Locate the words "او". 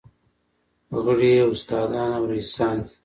2.17-2.23